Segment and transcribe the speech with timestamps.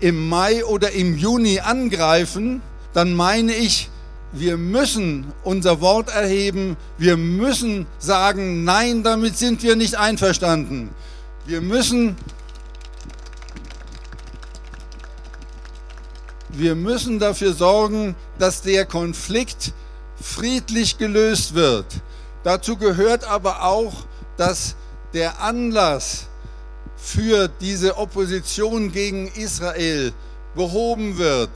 [0.00, 2.62] im Mai oder im Juni angreifen,
[2.92, 3.90] dann meine ich,
[4.32, 10.90] wir müssen unser Wort erheben, wir müssen sagen, nein, damit sind wir nicht einverstanden.
[11.46, 12.16] Wir müssen,
[16.50, 19.72] wir müssen dafür sorgen, dass der Konflikt
[20.20, 21.86] friedlich gelöst wird.
[22.44, 23.94] Dazu gehört aber auch,
[24.36, 24.76] dass
[25.14, 26.27] der Anlass
[26.98, 30.12] für diese Opposition gegen Israel
[30.54, 31.50] behoben wird.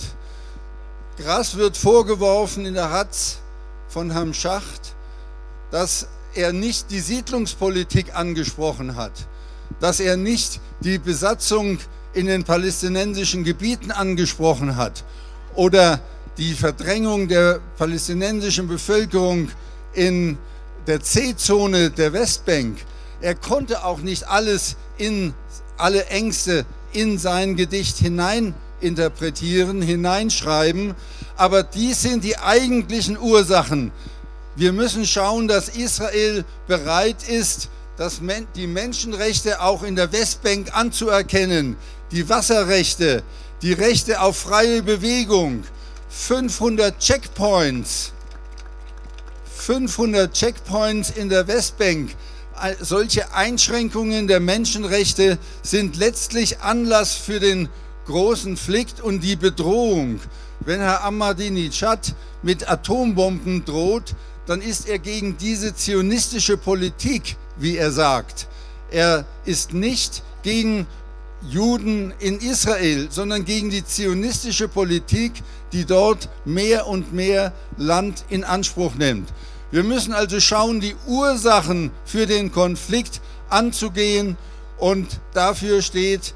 [1.18, 3.38] Grass wird vorgeworfen in der Hatz
[3.88, 4.94] von Herrn Schacht,
[5.70, 9.12] dass er nicht die Siedlungspolitik angesprochen hat,
[9.80, 11.78] dass er nicht die Besatzung
[12.14, 15.04] in den palästinensischen Gebieten angesprochen hat
[15.54, 16.00] oder
[16.38, 19.50] die Verdrängung der palästinensischen Bevölkerung
[19.92, 20.38] in
[20.86, 22.78] der C-Zone der Westbank.
[23.22, 25.32] Er konnte auch nicht alles in
[25.76, 30.94] alle Ängste in sein Gedicht hinein interpretieren, hineinschreiben.
[31.36, 33.92] Aber dies sind die eigentlichen Ursachen.
[34.56, 38.20] Wir müssen schauen, dass Israel bereit ist, dass
[38.56, 41.76] die Menschenrechte auch in der Westbank anzuerkennen,
[42.10, 43.22] die Wasserrechte,
[43.62, 45.62] die Rechte auf freie Bewegung,
[46.10, 48.12] 500 Checkpoints,
[49.56, 52.14] 500 Checkpoints in der Westbank.
[52.80, 57.68] Solche Einschränkungen der Menschenrechte sind letztlich Anlass für den
[58.06, 60.20] großen Konflikt und die Bedrohung.
[60.60, 64.14] Wenn Herr Ahmadinejad mit Atombomben droht,
[64.46, 68.46] dann ist er gegen diese zionistische Politik, wie er sagt.
[68.92, 70.86] Er ist nicht gegen
[71.48, 75.32] Juden in Israel, sondern gegen die zionistische Politik,
[75.72, 79.28] die dort mehr und mehr Land in Anspruch nimmt.
[79.72, 84.36] Wir müssen also schauen, die Ursachen für den Konflikt anzugehen
[84.76, 86.34] und dafür steht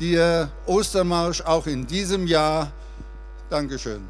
[0.00, 2.72] der Ostermarsch auch in diesem Jahr.
[3.50, 4.08] Dankeschön.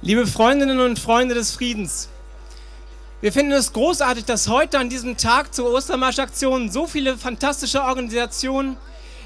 [0.00, 2.08] Liebe Freundinnen und Freunde des Friedens,
[3.20, 8.76] wir finden es großartig, dass heute an diesem Tag zur Ostermarschaktion so viele fantastische Organisationen,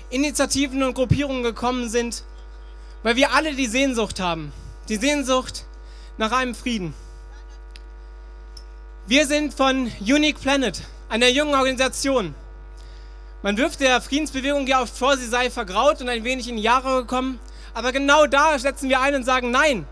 [0.09, 2.25] Initiativen und Gruppierungen gekommen sind,
[3.03, 4.53] weil wir alle die Sehnsucht haben,
[4.89, 5.65] die Sehnsucht
[6.19, 6.95] nach einem Frieden.
[9.07, 12.35] Wir sind von Unique Planet, einer jungen Organisation.
[13.43, 16.63] Man wirft der Friedensbewegung ja oft vor, sie sei vergraut und ein wenig in die
[16.63, 17.39] Jahre gekommen.
[17.75, 19.87] Aber genau da setzen wir ein und sagen, nein,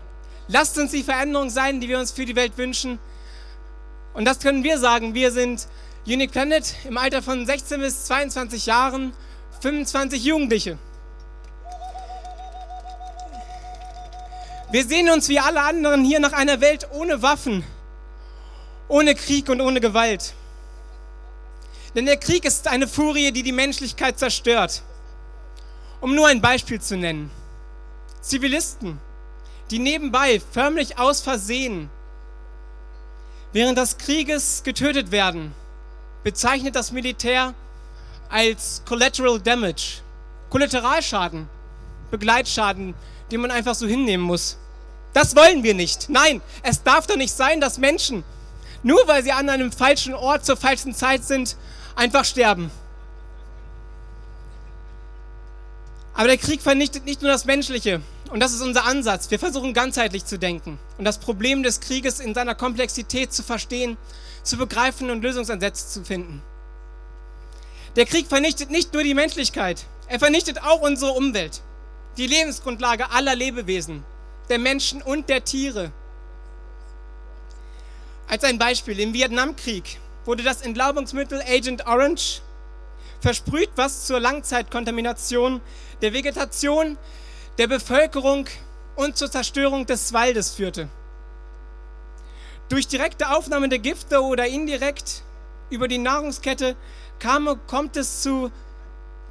[0.47, 2.99] lasst uns die Veränderung sein, die wir uns für die Welt wünschen.
[4.13, 5.13] Und das können wir sagen.
[5.13, 5.67] Wir sind
[6.05, 9.13] Unique Planet im Alter von 16 bis 22 Jahren,
[9.61, 10.77] 25 Jugendliche.
[14.75, 17.63] Wir sehen uns wie alle anderen hier nach einer Welt ohne Waffen,
[18.89, 20.33] ohne Krieg und ohne Gewalt.
[21.95, 24.83] Denn der Krieg ist eine Furie, die die Menschlichkeit zerstört.
[26.01, 27.31] Um nur ein Beispiel zu nennen.
[28.19, 28.99] Zivilisten,
[29.71, 31.89] die nebenbei förmlich aus Versehen
[33.53, 35.55] während des Krieges getötet werden,
[36.25, 37.53] bezeichnet das Militär
[38.27, 40.01] als Collateral Damage,
[40.49, 41.47] Kollateralschaden,
[42.11, 42.93] Begleitschaden,
[43.31, 44.57] den man einfach so hinnehmen muss.
[45.15, 46.09] Das wollen wir nicht.
[46.09, 48.23] Nein, es darf doch nicht sein, dass Menschen
[48.85, 51.57] nur weil sie an einem falschen Ort zur falschen Zeit sind,
[51.95, 52.69] einfach sterben.
[56.13, 58.01] Aber der Krieg vernichtet nicht nur das Menschliche.
[58.29, 59.31] Und das ist unser Ansatz.
[59.31, 63.97] Wir versuchen ganzheitlich zu denken und das Problem des Krieges in seiner Komplexität zu verstehen,
[64.43, 66.43] zu begreifen und Lösungsansätze zu finden.
[67.95, 71.61] Der Krieg vernichtet nicht nur die Menschlichkeit, er vernichtet auch unsere Umwelt,
[72.17, 74.03] die Lebensgrundlage aller Lebewesen,
[74.49, 75.91] der Menschen und der Tiere.
[78.27, 82.41] Als ein Beispiel, im Vietnamkrieg wurde das Entlaubungsmittel Agent Orange
[83.21, 85.61] versprüht, was zur Langzeitkontamination
[86.01, 86.97] der Vegetation,
[87.57, 88.47] der Bevölkerung
[88.95, 90.89] und zur Zerstörung des Waldes führte.
[92.69, 95.23] Durch direkte Aufnahme der Gifte oder indirekt
[95.69, 96.75] über die Nahrungskette
[97.19, 98.51] kam, kommt es zu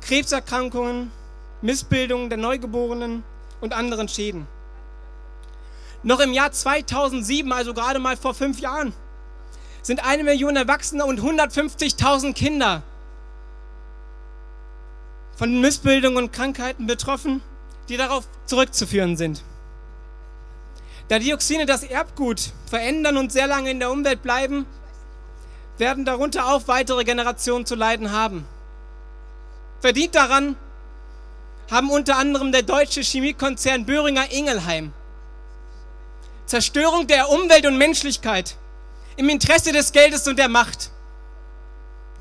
[0.03, 1.11] Krebserkrankungen,
[1.63, 3.25] Missbildungen der Neugeborenen
[3.61, 4.47] und anderen Schäden.
[6.05, 8.93] Noch im Jahr 2007, also gerade mal vor fünf Jahren,
[9.83, 12.83] sind eine Million Erwachsene und 150.000 Kinder
[15.37, 17.43] von Missbildungen und Krankheiten betroffen,
[17.89, 19.43] die darauf zurückzuführen sind.
[21.09, 24.67] Da Dioxine das Erbgut verändern und sehr lange in der Umwelt bleiben,
[25.79, 28.47] werden darunter auch weitere Generationen zu leiden haben.
[29.81, 30.57] Verdient daran
[31.71, 34.93] haben unter anderem der deutsche Chemiekonzern Böhringer Ingelheim,
[36.47, 38.57] Zerstörung der Umwelt und Menschlichkeit
[39.17, 40.91] im Interesse des Geldes und der Macht.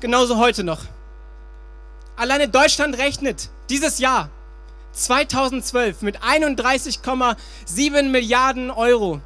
[0.00, 0.80] Genauso heute noch.
[2.16, 4.30] Alleine Deutschland rechnet dieses Jahr
[4.92, 9.20] 2012 mit 31,7 Milliarden Euro.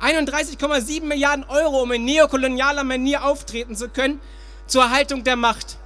[0.00, 4.20] 31,7 Milliarden Euro, um in neokolonialer Manier auftreten zu können,
[4.66, 5.78] zur Erhaltung der Macht.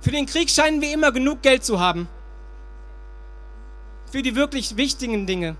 [0.00, 2.08] Für den Krieg scheinen wir immer genug Geld zu haben.
[4.12, 5.56] Für die wirklich wichtigen Dinge.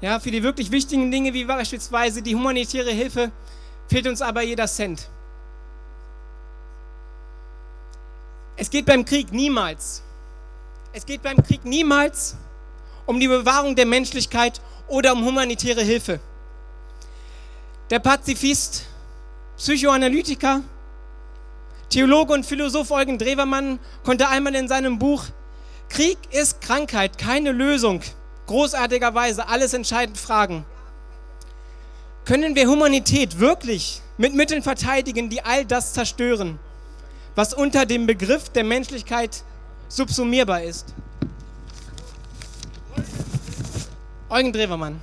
[0.00, 3.32] Ja, für die wirklich wichtigen Dinge, wie beispielsweise die humanitäre Hilfe,
[3.88, 5.08] fehlt uns aber jeder Cent.
[8.56, 10.02] Es geht beim Krieg niemals,
[10.92, 12.36] es geht beim Krieg niemals
[13.06, 16.20] um die Bewahrung der Menschlichkeit oder um humanitäre Hilfe.
[17.90, 18.86] Der Pazifist,
[19.56, 20.62] Psychoanalytiker,
[21.88, 25.24] Theologe und Philosoph Eugen Drewermann konnte einmal in seinem Buch
[25.88, 28.02] Krieg ist Krankheit, keine Lösung,
[28.46, 30.64] großartigerweise alles entscheidend fragen.
[32.24, 36.58] Können wir Humanität wirklich mit Mitteln verteidigen, die all das zerstören,
[37.34, 39.44] was unter dem Begriff der Menschlichkeit
[39.88, 40.94] subsumierbar ist?
[44.28, 45.00] Eugen Drewermann.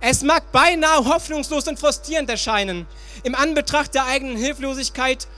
[0.00, 2.86] Es mag beinahe hoffnungslos und frustrierend erscheinen,
[3.22, 5.28] im Anbetracht der eigenen Hilflosigkeit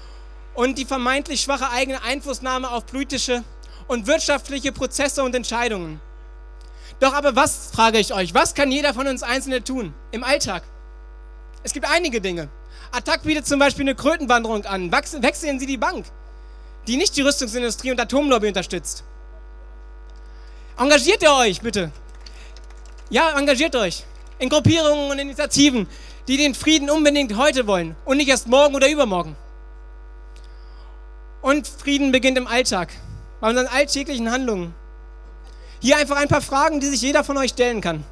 [0.54, 3.44] und die vermeintlich schwache eigene Einflussnahme auf politische
[3.88, 6.00] und wirtschaftliche Prozesse und Entscheidungen.
[7.04, 10.62] Doch aber was, frage ich euch, was kann jeder von uns Einzelne tun im Alltag?
[11.62, 12.48] Es gibt einige Dinge.
[12.92, 14.90] Attac bietet zum Beispiel eine Krötenwanderung an.
[14.90, 16.06] Wechseln Sie die Bank,
[16.86, 19.04] die nicht die Rüstungsindustrie und Atomlobby unterstützt.
[20.78, 21.92] Engagiert ihr euch bitte.
[23.10, 24.04] Ja, engagiert euch
[24.38, 25.86] in Gruppierungen und Initiativen,
[26.26, 29.36] die den Frieden unbedingt heute wollen und nicht erst morgen oder übermorgen.
[31.42, 32.94] Und Frieden beginnt im Alltag,
[33.42, 34.74] bei unseren alltäglichen Handlungen.
[35.84, 38.04] Hier einfach ein paar Fragen, die sich jeder von euch stellen kann.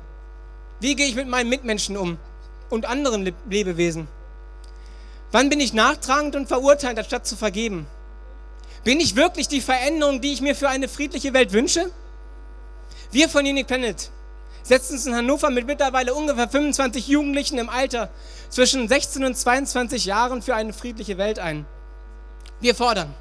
[0.80, 2.18] Wie gehe ich mit meinen Mitmenschen um
[2.68, 4.08] und anderen Lebewesen?
[5.30, 7.86] Wann bin ich nachtragend und verurteilt, anstatt zu vergeben?
[8.84, 11.90] Bin ich wirklich die Veränderung, die ich mir für eine friedliche Welt wünsche?
[13.10, 14.10] Wir von Unique Planet
[14.62, 18.10] setzen uns in Hannover mit mittlerweile ungefähr 25 Jugendlichen im Alter
[18.50, 21.64] zwischen 16 und 22 Jahren für eine friedliche Welt ein.
[22.60, 23.14] Wir fordern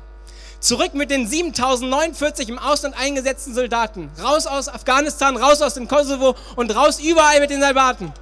[0.62, 6.36] zurück mit den 7049 im Ausland eingesetzten Soldaten, raus aus Afghanistan, raus aus dem Kosovo
[6.56, 8.14] und raus überall mit den Soldaten.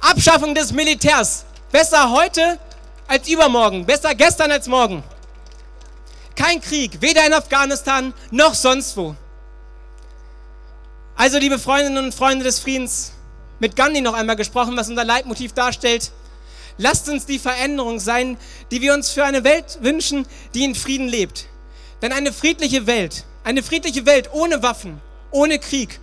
[0.00, 1.44] Abschaffung des Militärs.
[1.70, 2.58] Besser heute
[3.06, 5.02] als übermorgen, besser gestern als morgen.
[6.34, 9.14] Kein Krieg, weder in Afghanistan noch sonst wo.
[11.14, 13.12] Also, liebe Freundinnen und Freunde des Friedens,
[13.58, 16.10] mit Gandhi noch einmal gesprochen, was unser Leitmotiv darstellt.
[16.78, 18.36] Lasst uns die Veränderung sein,
[18.70, 21.46] die wir uns für eine Welt wünschen, die in Frieden lebt.
[22.00, 26.00] Denn eine friedliche Welt, eine friedliche Welt ohne Waffen, ohne Krieg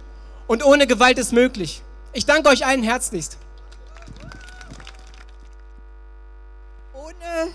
[0.47, 1.81] und ohne Gewalt ist möglich.
[2.13, 3.37] Ich danke euch allen herzlichst.
[6.93, 7.51] Ohne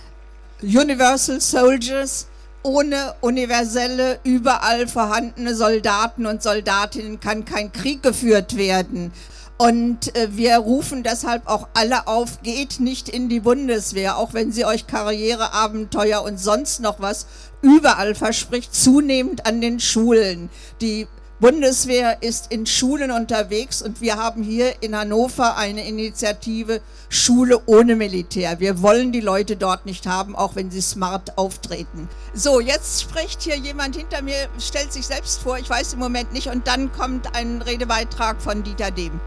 [0.63, 2.27] Universal Soldiers
[2.65, 9.13] ohne universelle, überall vorhandene Soldaten und Soldatinnen kann kein Krieg geführt werden.
[9.57, 14.51] Und äh, wir rufen deshalb auch alle auf, geht nicht in die Bundeswehr, auch wenn
[14.51, 17.27] sie euch Karriereabenteuer und sonst noch was
[17.63, 20.51] überall verspricht, zunehmend an den Schulen.
[20.81, 21.07] Die
[21.41, 27.97] Bundeswehr ist in Schulen unterwegs und wir haben hier in Hannover eine Initiative Schule ohne
[27.97, 28.61] Militär.
[28.61, 32.09] Wir wollen die Leute dort nicht haben, auch wenn sie smart auftreten.
[32.35, 36.33] So, jetzt spricht hier jemand hinter mir, stellt sich selbst vor, ich weiß im Moment
[36.33, 39.21] nicht, und dann kommt ein Redebeitrag von Dieter Dehm.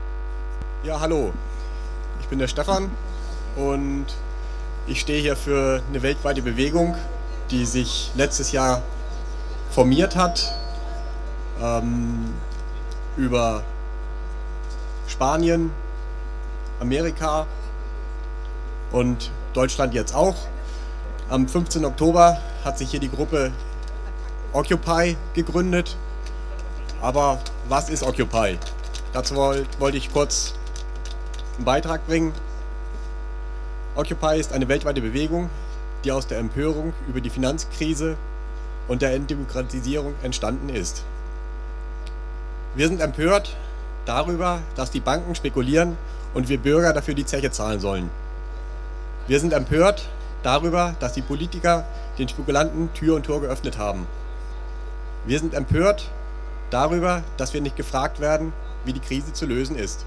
[0.83, 1.33] Ja, hallo.
[2.21, 2.91] Ich bin der Stefan
[3.55, 4.05] und
[4.85, 6.95] ich stehe hier für eine weltweite Bewegung,
[7.49, 8.83] die sich letztes Jahr
[9.71, 10.53] formiert hat
[11.59, 12.31] ähm,
[13.17, 13.63] über
[15.07, 15.71] Spanien,
[16.79, 17.47] Amerika
[18.91, 20.35] und Deutschland jetzt auch.
[21.27, 21.85] Am 15.
[21.85, 23.51] Oktober hat sich hier die Gruppe
[24.53, 25.97] Occupy gegründet.
[27.01, 28.59] Aber was ist Occupy?
[29.11, 30.53] Dazu wollte ich kurz
[31.57, 32.33] einen Beitrag bringen.
[33.95, 35.49] Occupy ist eine weltweite Bewegung,
[36.03, 38.15] die aus der Empörung über die Finanzkrise
[38.87, 41.03] und der Entdemokratisierung entstanden ist.
[42.75, 43.55] Wir sind empört
[44.05, 45.97] darüber, dass die Banken spekulieren
[46.33, 48.09] und wir Bürger dafür die Zeche zahlen sollen.
[49.27, 50.07] Wir sind empört
[50.43, 51.85] darüber, dass die Politiker
[52.19, 54.07] den Spekulanten Tür und Tor geöffnet haben.
[55.25, 56.09] Wir sind empört
[56.69, 58.53] darüber, dass wir nicht gefragt werden,
[58.85, 60.05] wie die Krise zu lösen ist.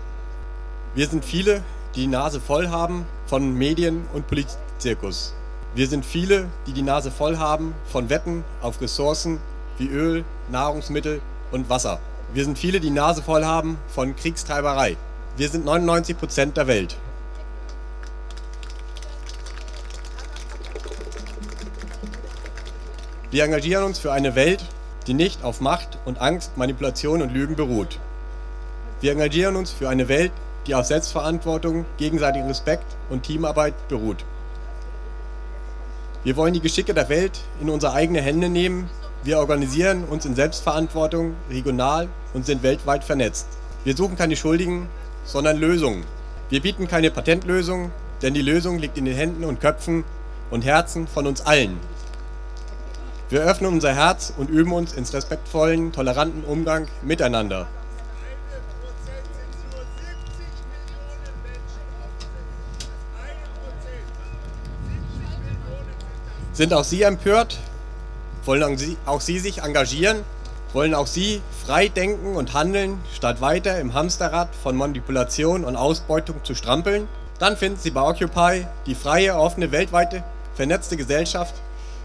[0.92, 1.62] Wir sind viele,
[1.94, 5.34] die die Nase voll haben von Medien und Politikzirkus.
[5.72, 9.38] Wir sind viele, die die Nase voll haben von Wetten auf Ressourcen
[9.78, 11.20] wie Öl, Nahrungsmittel
[11.52, 12.00] und Wasser.
[12.34, 14.96] Wir sind viele, die Nase voll haben von Kriegstreiberei.
[15.36, 16.96] Wir sind 99 Prozent der Welt.
[23.30, 24.64] Wir engagieren uns für eine Welt,
[25.06, 28.00] die nicht auf Macht und Angst, Manipulation und Lügen beruht.
[29.00, 30.32] Wir engagieren uns für eine Welt,
[30.70, 34.24] die auf Selbstverantwortung, gegenseitigem Respekt und Teamarbeit beruht.
[36.22, 38.88] Wir wollen die Geschicke der Welt in unsere eigenen Hände nehmen.
[39.24, 43.48] Wir organisieren uns in Selbstverantwortung, regional und sind weltweit vernetzt.
[43.82, 44.88] Wir suchen keine Schuldigen,
[45.24, 46.04] sondern Lösungen.
[46.50, 47.90] Wir bieten keine Patentlösung,
[48.22, 50.04] denn die Lösung liegt in den Händen und Köpfen
[50.52, 51.80] und Herzen von uns allen.
[53.28, 57.66] Wir öffnen unser Herz und üben uns ins respektvollen, toleranten Umgang miteinander.
[66.60, 67.56] Sind auch Sie empört?
[68.44, 68.62] Wollen
[69.06, 70.24] auch Sie, sich engagieren?
[70.74, 76.44] Wollen auch Sie frei denken und handeln, statt weiter im Hamsterrad von Manipulation und Ausbeutung
[76.44, 77.08] zu strampeln?
[77.38, 80.22] Dann finden Sie bei Occupy die freie, offene, weltweite,
[80.54, 81.54] vernetzte Gesellschaft,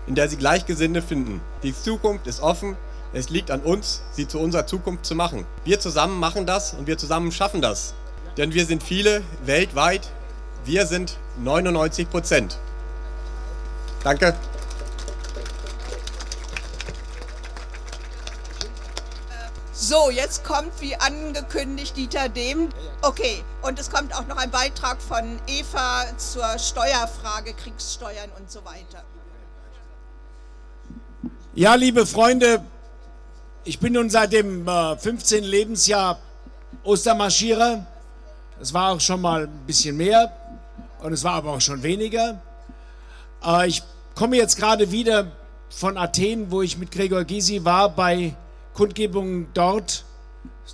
[0.07, 1.41] in der Sie Gleichgesinnte finden.
[1.62, 2.77] Die Zukunft ist offen,
[3.12, 5.45] es liegt an uns, sie zu unserer Zukunft zu machen.
[5.65, 7.93] Wir zusammen machen das und wir zusammen schaffen das.
[8.38, 10.13] Denn wir sind viele weltweit,
[10.63, 12.57] wir sind 99 Prozent.
[14.05, 14.35] Danke.
[19.74, 22.69] So, jetzt kommt wie angekündigt Dieter Dehm.
[23.01, 28.63] Okay, und es kommt auch noch ein Beitrag von Eva zur Steuerfrage, Kriegssteuern und so
[28.63, 29.03] weiter.
[31.55, 32.62] Ja, liebe Freunde,
[33.63, 35.43] ich bin nun seit dem äh, 15.
[35.43, 36.19] Lebensjahr
[36.83, 37.88] Ostermarschierer.
[38.62, 40.31] Es war auch schon mal ein bisschen mehr
[41.00, 42.39] und es war aber auch schon weniger.
[43.43, 43.81] Äh, ich
[44.15, 45.31] komme jetzt gerade wieder
[45.69, 48.34] von Athen, wo ich mit Gregor Gysi war bei
[48.74, 50.05] Kundgebungen dort,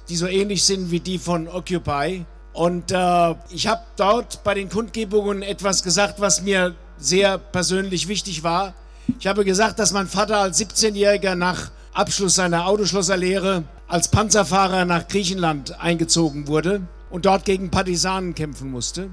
[0.09, 2.25] die so ähnlich sind wie die von Occupy.
[2.53, 8.43] Und äh, ich habe dort bei den Kundgebungen etwas gesagt, was mir sehr persönlich wichtig
[8.43, 8.73] war.
[9.19, 15.07] Ich habe gesagt, dass mein Vater als 17-Jähriger nach Abschluss seiner Autoschlosserlehre als Panzerfahrer nach
[15.07, 19.09] Griechenland eingezogen wurde und dort gegen Partisanen kämpfen musste.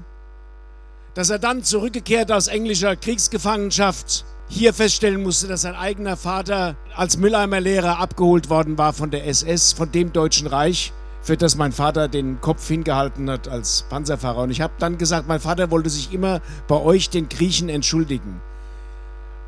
[1.19, 7.17] Dass er dann zurückgekehrt aus englischer Kriegsgefangenschaft hier feststellen musste, dass sein eigener Vater als
[7.17, 12.07] Mülleimerlehrer abgeholt worden war von der SS, von dem Deutschen Reich, für das mein Vater
[12.07, 14.43] den Kopf hingehalten hat als Panzerfahrer.
[14.43, 18.39] Und ich habe dann gesagt, mein Vater wollte sich immer bei euch, den Griechen, entschuldigen.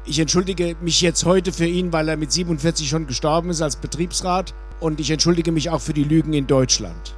[0.03, 3.77] Ich entschuldige mich jetzt heute für ihn, weil er mit 47 schon gestorben ist als
[3.77, 4.53] Betriebsrat.
[4.81, 7.15] Und ich entschuldige mich auch für die Lügen in Deutschland.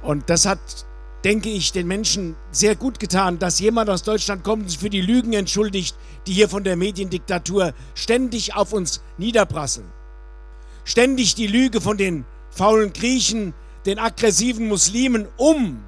[0.00, 0.60] Und das hat
[1.24, 4.90] denke ich, den Menschen sehr gut getan, dass jemand aus Deutschland kommt und sich für
[4.90, 5.96] die Lügen entschuldigt,
[6.26, 9.86] die hier von der Mediendiktatur ständig auf uns niederprasseln.
[10.84, 13.54] Ständig die Lüge von den faulen Griechen,
[13.86, 15.84] den aggressiven Muslimen, um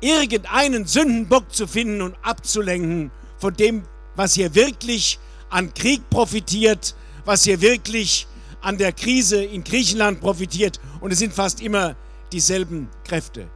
[0.00, 3.82] irgendeinen Sündenbock zu finden und abzulenken von dem,
[4.14, 5.18] was hier wirklich
[5.50, 8.26] an Krieg profitiert, was hier wirklich
[8.60, 10.80] an der Krise in Griechenland profitiert.
[11.00, 11.96] Und es sind fast immer
[12.32, 13.48] dieselben Kräfte.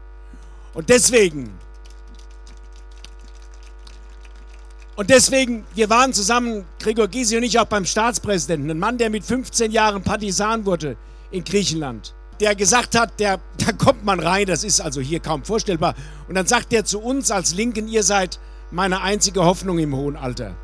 [0.74, 1.52] Und deswegen,
[4.94, 9.10] und deswegen, wir waren zusammen, Gregor Gysi und ich, auch beim Staatspräsidenten, ein Mann, der
[9.10, 10.96] mit 15 Jahren Partisan wurde
[11.30, 15.44] in Griechenland, der gesagt hat, der, da kommt man rein, das ist also hier kaum
[15.44, 15.94] vorstellbar.
[16.28, 18.38] Und dann sagt er zu uns als Linken, ihr seid
[18.70, 20.56] meine einzige Hoffnung im hohen Alter.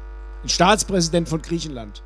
[0.42, 2.02] Ein Staatspräsident von Griechenland.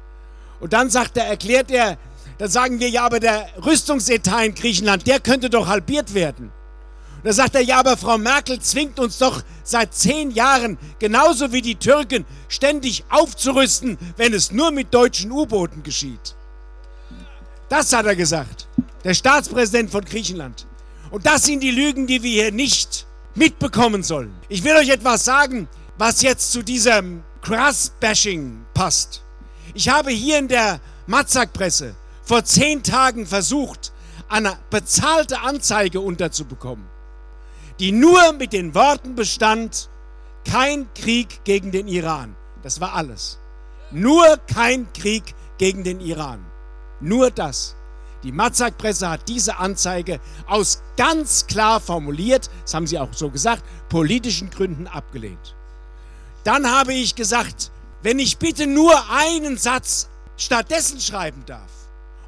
[0.61, 1.99] Und dann sagt er, erklärt er,
[2.38, 6.52] dann sagen wir, ja, aber der Rüstungsetat in Griechenland, der könnte doch halbiert werden.
[7.25, 11.62] Da sagt er, ja, aber Frau Merkel zwingt uns doch seit zehn Jahren, genauso wie
[11.62, 16.35] die Türken, ständig aufzurüsten, wenn es nur mit deutschen U-Booten geschieht.
[17.69, 18.67] Das hat er gesagt,
[19.05, 20.67] der Staatspräsident von Griechenland.
[21.11, 24.35] Und das sind die Lügen, die wir hier nicht mitbekommen sollen.
[24.49, 29.23] Ich will euch etwas sagen, was jetzt zu diesem Cross-Bashing passt.
[29.75, 33.93] Ich habe hier in der Matzak-Presse vor zehn Tagen versucht,
[34.29, 36.92] eine bezahlte Anzeige unterzubekommen
[37.79, 39.88] die nur mit den Worten bestand,
[40.45, 42.37] kein Krieg gegen den Iran.
[42.62, 43.38] Das war alles.
[43.91, 46.45] Nur kein Krieg gegen den Iran.
[47.00, 47.76] Nur das.
[48.23, 53.64] Die Matzak-Presse hat diese Anzeige aus ganz klar formuliert, das haben sie auch so gesagt,
[53.88, 55.57] politischen Gründen abgelehnt.
[56.45, 61.71] Dann habe ich gesagt, wenn ich bitte nur einen Satz stattdessen schreiben darf,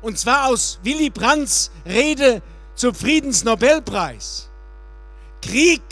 [0.03, 2.43] und zwar aus Willy Brandts Rede
[2.75, 4.51] zum Friedensnobelpreis,
[5.45, 5.83] Krieg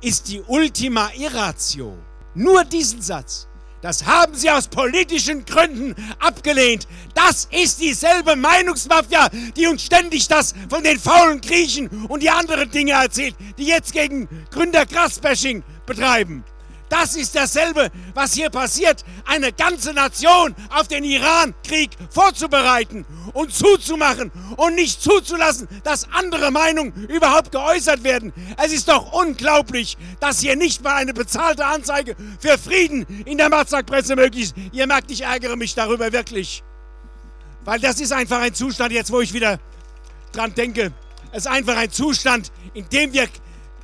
[0.00, 1.96] ist die Ultima Irratio.
[2.34, 3.46] Nur diesen Satz.
[3.80, 6.88] Das haben sie aus politischen Gründen abgelehnt.
[7.14, 12.72] Das ist dieselbe Meinungsmafia, die uns ständig das von den faulen Griechen und die anderen
[12.72, 16.42] Dinge erzählt, die jetzt gegen Gründer Grassbashing betreiben.
[16.88, 19.04] Das ist dasselbe, was hier passiert.
[19.26, 23.04] Eine ganze Nation auf den Iran-Krieg vorzubereiten
[23.34, 28.32] und zuzumachen und nicht zuzulassen, dass andere Meinungen überhaupt geäußert werden.
[28.56, 33.50] Es ist doch unglaublich, dass hier nicht mal eine bezahlte Anzeige für Frieden in der
[33.50, 34.54] Matzak-Presse möglich ist.
[34.72, 36.62] Ihr merkt, ich ärgere mich darüber wirklich.
[37.64, 39.58] Weil das ist einfach ein Zustand, jetzt wo ich wieder
[40.32, 40.92] dran denke,
[41.32, 43.28] es ist einfach ein Zustand, in dem wir,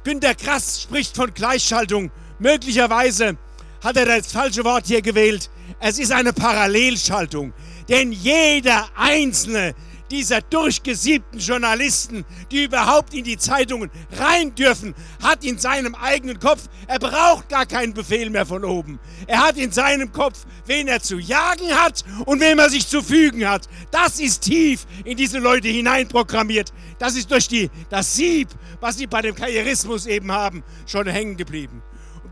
[0.04, 2.10] Günter Krass spricht von Gleichschaltung.
[2.44, 3.38] Möglicherweise
[3.82, 5.48] hat er das falsche Wort hier gewählt.
[5.80, 7.54] Es ist eine Parallelschaltung.
[7.88, 9.74] Denn jeder einzelne
[10.10, 16.68] dieser durchgesiebten Journalisten, die überhaupt in die Zeitungen rein dürfen, hat in seinem eigenen Kopf,
[16.86, 19.00] er braucht gar keinen Befehl mehr von oben.
[19.26, 23.00] Er hat in seinem Kopf, wen er zu jagen hat und wem er sich zu
[23.00, 23.70] fügen hat.
[23.90, 26.74] Das ist tief in diese Leute hineinprogrammiert.
[26.98, 28.48] Das ist durch die, das Sieb,
[28.80, 31.82] was sie bei dem Karrierismus eben haben, schon hängen geblieben.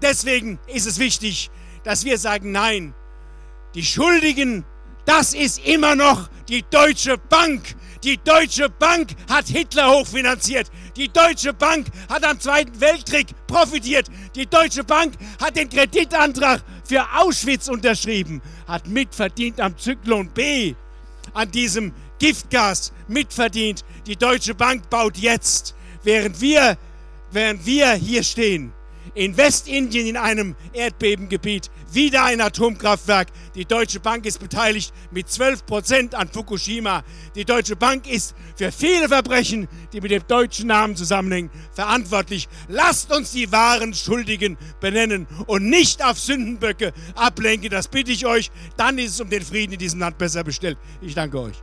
[0.02, 1.50] Deswegen ist es wichtig,
[1.84, 2.94] dass wir sagen, nein,
[3.74, 4.64] die Schuldigen
[5.04, 7.74] das ist immer noch die Deutsche Bank.
[8.04, 10.70] Die Deutsche Bank hat Hitler hochfinanziert.
[10.96, 14.06] Die Deutsche Bank hat am Zweiten Weltkrieg profitiert.
[14.34, 20.74] Die Deutsche Bank hat den Kreditantrag für Auschwitz unterschrieben, hat mitverdient am Zyklon B,
[21.32, 23.84] an diesem Giftgas mitverdient.
[24.06, 26.76] Die Deutsche Bank baut jetzt, während wir,
[27.30, 28.72] während wir hier stehen,
[29.14, 33.28] in Westindien in einem Erdbebengebiet wieder ein Atomkraftwerk.
[33.54, 37.04] Die Deutsche Bank ist beteiligt mit 12 Prozent an Fukushima.
[37.34, 42.48] Die Deutsche Bank ist für viele Verbrechen, die mit dem deutschen Namen zusammenhängen, verantwortlich.
[42.68, 47.70] Lasst uns die wahren Schuldigen benennen und nicht auf Sündenböcke ablenken.
[47.70, 48.50] Das bitte ich euch.
[48.76, 50.78] Dann ist es um den Frieden in diesem Land besser bestellt.
[51.00, 51.56] Ich danke euch.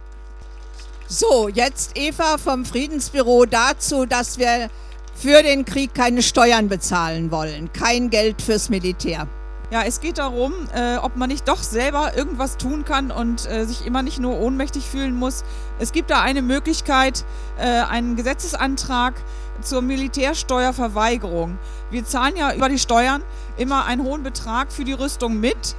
[1.08, 4.70] So, jetzt Eva vom Friedensbüro dazu, dass wir
[5.16, 9.28] für den Krieg keine Steuern bezahlen wollen, kein Geld fürs Militär.
[9.72, 13.66] Ja, es geht darum, äh, ob man nicht doch selber irgendwas tun kann und äh,
[13.66, 15.44] sich immer nicht nur ohnmächtig fühlen muss.
[15.78, 17.24] Es gibt da eine Möglichkeit,
[17.60, 19.14] äh, einen Gesetzesantrag
[19.62, 21.60] zur Militärsteuerverweigerung.
[21.92, 23.24] Wir zahlen ja über die Steuern
[23.58, 25.76] immer einen hohen Betrag für die Rüstung mit.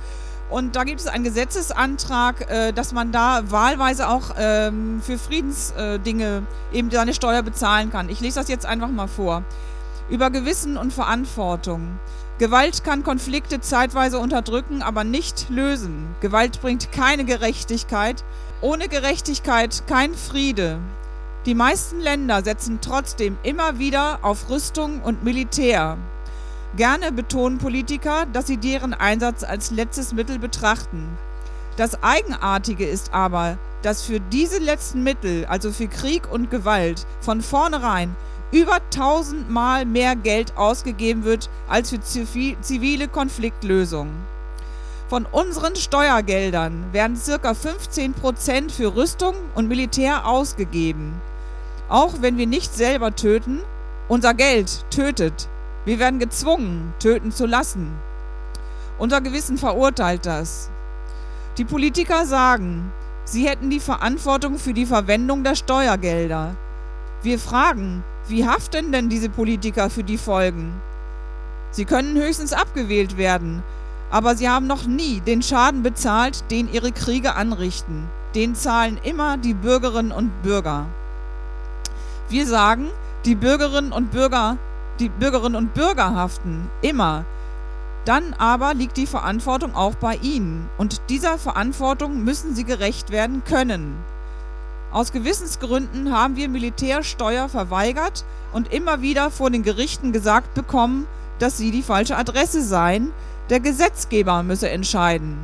[0.51, 6.43] Und da gibt es einen Gesetzesantrag, äh, dass man da wahlweise auch ähm, für Friedensdinge
[6.73, 8.09] eben seine Steuer bezahlen kann.
[8.09, 9.45] Ich lese das jetzt einfach mal vor.
[10.09, 11.99] Über Gewissen und Verantwortung.
[12.39, 16.09] Gewalt kann Konflikte zeitweise unterdrücken, aber nicht lösen.
[16.21, 18.25] Gewalt bringt keine Gerechtigkeit.
[18.61, 20.79] Ohne Gerechtigkeit kein Friede.
[21.47, 25.97] Die meisten Länder setzen trotzdem immer wieder auf Rüstung und Militär.
[26.77, 31.19] Gerne betonen Politiker, dass sie deren Einsatz als letztes Mittel betrachten.
[31.77, 37.41] Das Eigenartige ist aber, dass für diese letzten Mittel, also für Krieg und Gewalt, von
[37.41, 38.15] vornherein
[38.53, 44.13] über tausendmal mehr Geld ausgegeben wird als für zivile Konfliktlösungen.
[45.09, 47.51] Von unseren Steuergeldern werden ca.
[47.51, 51.21] 15% für Rüstung und Militär ausgegeben.
[51.89, 53.61] Auch wenn wir nicht selber töten,
[54.09, 55.49] unser Geld tötet.
[55.91, 57.91] Wir werden gezwungen, töten zu lassen.
[58.97, 60.71] Unser Gewissen verurteilt das.
[61.59, 62.93] Die Politiker sagen,
[63.25, 66.55] sie hätten die Verantwortung für die Verwendung der Steuergelder.
[67.25, 70.81] Wir fragen, wie haften denn diese Politiker für die Folgen?
[71.73, 73.65] Sie können höchstens abgewählt werden,
[74.13, 78.09] aber sie haben noch nie den Schaden bezahlt, den ihre Kriege anrichten.
[78.37, 80.87] Den zahlen immer die Bürgerinnen und Bürger.
[82.29, 82.87] Wir sagen,
[83.25, 84.57] die Bürgerinnen und Bürger,
[85.01, 87.25] die Bürgerinnen und Bürger haften immer.
[88.05, 93.43] Dann aber liegt die Verantwortung auch bei ihnen und dieser Verantwortung müssen sie gerecht werden
[93.45, 93.97] können.
[94.93, 101.07] Aus Gewissensgründen haben wir Militärsteuer verweigert und immer wieder vor den Gerichten gesagt bekommen,
[101.39, 103.13] dass sie die falsche Adresse seien.
[103.51, 105.37] Der Gesetzgeber müsse entscheiden.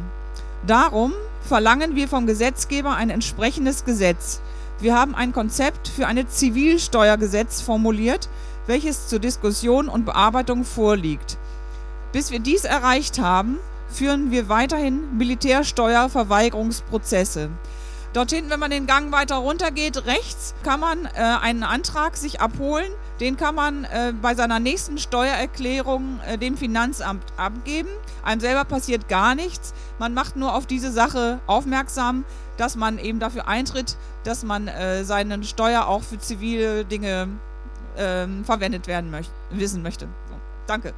[0.66, 4.40] Darum verlangen wir vom Gesetzgeber ein entsprechendes Gesetz.
[4.78, 8.28] Wir haben ein Konzept für ein Zivilsteuergesetz formuliert,
[8.66, 11.38] welches zur Diskussion und Bearbeitung vorliegt.
[12.12, 13.56] Bis wir dies erreicht haben,
[13.88, 17.48] führen wir weiterhin Militärsteuerverweigerungsprozesse.
[18.16, 22.16] Dort hinten, wenn man den Gang weiter runter geht, rechts kann man äh, einen Antrag
[22.16, 22.90] sich abholen.
[23.20, 27.90] Den kann man äh, bei seiner nächsten Steuererklärung äh, dem Finanzamt abgeben.
[28.22, 29.74] Einem selber passiert gar nichts.
[29.98, 32.24] Man macht nur auf diese Sache aufmerksam,
[32.57, 37.29] dass man eben dafür eintritt, dass man äh, seine Steuer auch für zivile Dinge
[37.98, 40.07] ähm, verwendet werden möchte, wissen möchte.
[40.31, 40.94] So, danke.